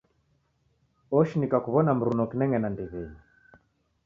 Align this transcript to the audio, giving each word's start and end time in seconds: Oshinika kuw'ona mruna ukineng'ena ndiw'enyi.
Oshinika 1.17 1.57
kuw'ona 1.63 1.91
mruna 1.97 2.21
ukineng'ena 2.25 2.69
ndiw'enyi. 2.71 3.17